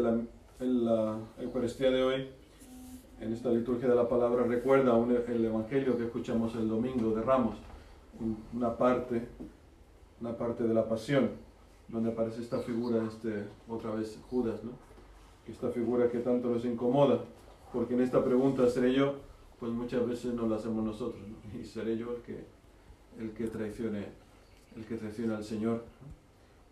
[0.00, 2.28] la iglesia en la Eucaristía de hoy,
[3.20, 4.96] en esta liturgia de la palabra, recuerda
[5.28, 7.56] el Evangelio que escuchamos el domingo de Ramos,
[8.54, 9.28] una parte,
[10.20, 11.30] una parte de la pasión,
[11.88, 14.70] donde aparece esta figura, este, otra vez Judas, ¿no?
[15.48, 17.24] esta figura que tanto nos incomoda,
[17.72, 19.14] porque en esta pregunta seré yo,
[19.58, 21.22] pues muchas veces no la hacemos nosotros,
[21.60, 22.44] y seré yo el que,
[23.18, 24.06] el que traicione,
[24.76, 25.84] el que traicione al Señor.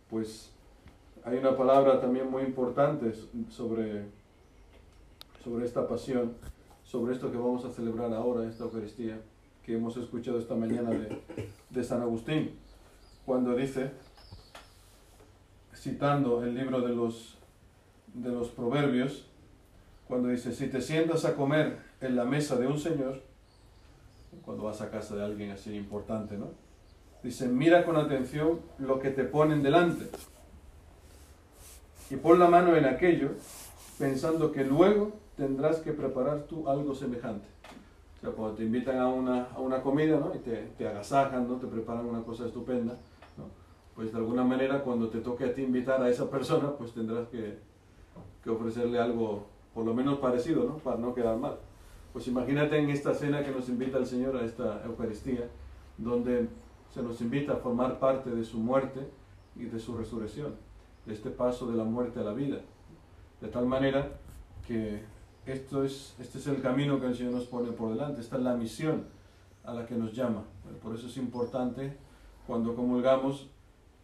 [0.09, 0.53] Pues
[1.25, 3.13] hay una palabra también muy importante
[3.51, 4.07] sobre,
[5.45, 6.35] sobre esta pasión,
[6.85, 9.21] sobre esto que vamos a celebrar ahora, esta Eucaristía,
[9.65, 11.21] que hemos escuchado esta mañana de,
[11.69, 12.53] de San Agustín,
[13.27, 13.91] cuando dice,
[15.75, 17.37] citando el libro de los
[18.15, 19.27] de los proverbios,
[20.09, 23.23] cuando dice, si te sientas a comer en la mesa de un señor,
[24.45, 26.49] cuando vas a casa de alguien así importante, ¿no?
[27.23, 30.09] Dice, mira con atención lo que te ponen delante
[32.11, 33.31] y pon la mano en aquello
[33.99, 37.47] pensando que luego tendrás que preparar tú algo semejante.
[38.17, 40.35] O sea, cuando te invitan a una, a una comida ¿no?
[40.35, 41.57] y te, te, agasajan, ¿no?
[41.57, 42.95] te preparan una cosa estupenda,
[43.39, 43.45] ¿no?
[43.95, 47.29] pues de alguna manera cuando te toque a ti invitar a esa persona, pues tendrás
[47.29, 47.59] que,
[48.43, 50.79] que ofrecerle algo por lo menos parecido, ¿no?
[50.79, 51.57] Para no quedar mal.
[52.13, 55.49] Pues imagínate en esta cena que nos invita el Señor a esta Eucaristía,
[55.97, 56.49] donde
[56.93, 59.01] se nos invita a formar parte de su muerte
[59.55, 60.55] y de su resurrección,
[61.07, 62.61] de este paso de la muerte a la vida.
[63.41, 64.13] De tal manera
[64.67, 65.03] que
[65.47, 68.43] esto es, este es el camino que el Señor nos pone por delante, esta es
[68.43, 69.05] la misión
[69.65, 70.45] a la que nos llama.
[70.83, 71.97] Por eso es importante
[72.47, 73.49] cuando comulgamos,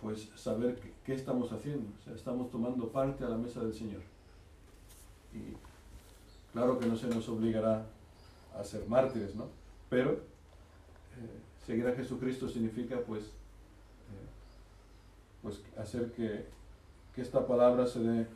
[0.00, 1.90] pues saber qué, estamos haciendo.
[2.00, 4.02] O sea, estamos tomando parte a la mesa del Señor.
[5.32, 5.56] Y
[6.52, 7.86] claro que no se nos obligará
[8.58, 9.48] a ser mártires, ¿no?
[9.88, 14.28] Pero eh, seguir a Jesucristo significa pues, eh,
[15.42, 16.46] pues hacer que,
[17.16, 18.26] que, esta palabra se dé,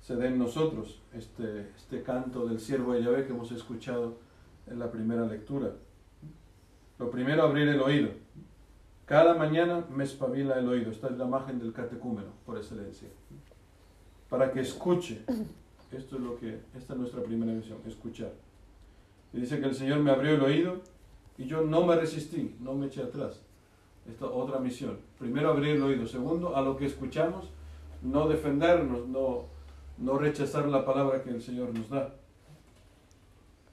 [0.00, 4.14] se dé en nosotros, este, este canto del siervo de Yahvé que hemos escuchado
[4.66, 5.72] en la primera lectura.
[6.98, 8.10] Lo primero, abrir el oído.
[9.04, 10.90] Cada mañana me espabila el oído.
[10.90, 13.08] Esta es la imagen del catecúmeno, por excelencia.
[14.30, 15.22] Para que escuche
[15.92, 18.32] esto es lo que, esta es nuestra primera misión, escuchar.
[19.32, 20.80] Y dice que el Señor me abrió el oído
[21.38, 23.40] y yo no me resistí, no me eché atrás.
[24.08, 24.98] Esta otra misión.
[25.18, 26.06] Primero abrir el oído.
[26.06, 27.50] Segundo, a lo que escuchamos,
[28.06, 29.46] no defendernos, no,
[29.98, 32.14] no rechazar la palabra que el Señor nos da.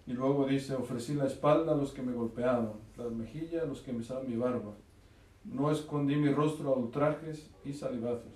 [0.05, 3.81] Y luego dice, ofrecí la espalda a los que me golpeaban, las mejillas a los
[3.81, 4.73] que me saben mi barba.
[5.45, 8.33] No escondí mi rostro a ultrajes y salivazos.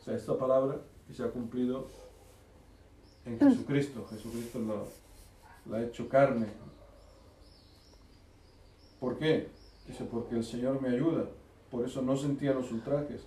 [0.00, 0.78] O sea, esta palabra
[1.08, 1.86] y se ha cumplido
[3.24, 4.06] en Jesucristo.
[4.10, 6.46] Jesucristo lo, ha hecho carne.
[9.00, 9.48] ¿Por qué?
[9.86, 11.26] Dice, porque el Señor me ayuda.
[11.70, 13.26] Por eso no sentía los ultrajes.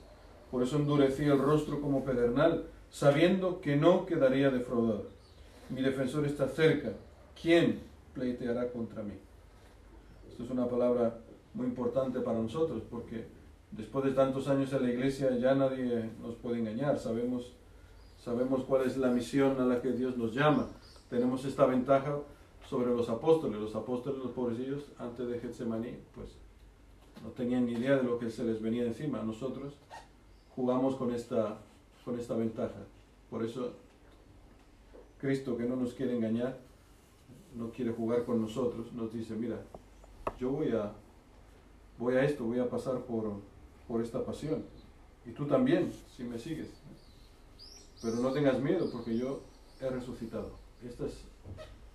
[0.52, 5.08] Por eso endurecía el rostro como pedernal, sabiendo que no quedaría defraudado.
[5.70, 6.94] Mi defensor está cerca.
[7.42, 7.82] ¿Quién
[8.14, 9.14] pleiteará contra mí?
[10.30, 11.18] Esto es una palabra
[11.54, 13.26] muy importante para nosotros, porque
[13.72, 17.00] después de tantos años en la iglesia ya nadie nos puede engañar.
[17.00, 17.54] Sabemos
[18.26, 20.68] sabemos cuál es la misión a la que Dios nos llama.
[21.10, 22.18] Tenemos esta ventaja
[22.68, 23.60] sobre los apóstoles.
[23.60, 26.30] Los apóstoles, los pobrecillos, antes de Getsemaní, pues
[27.24, 29.22] no tenían ni idea de lo que se les venía encima.
[29.22, 29.76] Nosotros
[30.56, 31.58] jugamos con esta,
[32.04, 32.80] con esta ventaja.
[33.30, 33.74] Por eso
[35.20, 36.58] Cristo, que no nos quiere engañar,
[37.56, 39.62] no quiere jugar con nosotros, nos dice, mira,
[40.40, 40.92] yo voy a,
[41.98, 43.40] voy a esto, voy a pasar por,
[43.88, 44.64] por esta pasión.
[45.26, 46.68] Y tú también, si me sigues.
[48.02, 49.42] Pero no tengas miedo porque yo
[49.82, 50.52] he resucitado.
[50.86, 51.24] Este es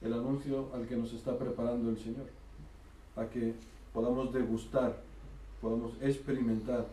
[0.01, 2.27] el anuncio al que nos está preparando el Señor.
[3.17, 3.55] A que
[3.93, 5.03] podamos degustar,
[5.61, 6.87] podamos experimentar,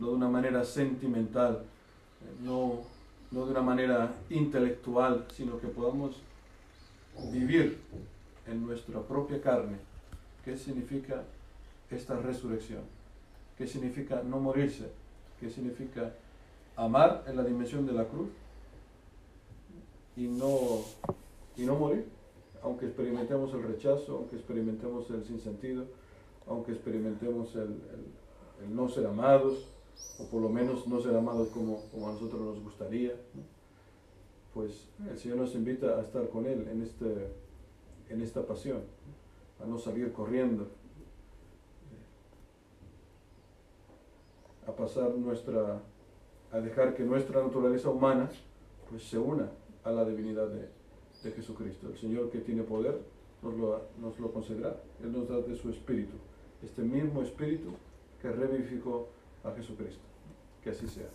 [0.00, 1.62] no de una manera sentimental,
[2.42, 2.80] no,
[3.30, 6.16] no de una manera intelectual, sino que podamos
[7.30, 7.78] vivir
[8.46, 9.76] en nuestra propia carne.
[10.44, 11.22] Qué significa
[11.90, 12.80] esta resurrección,
[13.58, 14.90] qué significa no morirse,
[15.38, 16.12] qué significa
[16.76, 18.30] amar en la dimensión de la cruz
[20.16, 20.82] y no,
[21.56, 22.06] y no morir,
[22.62, 25.84] aunque experimentemos el rechazo, aunque experimentemos el sinsentido,
[26.48, 27.76] aunque experimentemos el,
[28.62, 29.66] el, no ser amados,
[30.18, 33.14] o por lo menos no ser amados como, como a nosotros nos gustaría,
[34.52, 37.28] pues el Señor nos invita a estar con Él en, este,
[38.08, 38.82] en esta pasión,
[39.62, 40.66] a no salir corriendo,
[44.66, 45.80] a pasar nuestra,
[46.52, 48.30] a dejar que nuestra naturaleza humana
[48.88, 49.48] pues se una
[49.84, 50.68] a la divinidad de,
[51.22, 51.88] de Jesucristo.
[51.88, 52.98] El Señor que tiene poder
[53.42, 54.76] nos lo, nos lo concederá.
[55.02, 56.14] Él nos da de su espíritu,
[56.62, 57.70] este mismo espíritu
[58.20, 59.08] que revivificó
[59.44, 60.02] a Jesucristo.
[60.62, 61.08] Que así sea.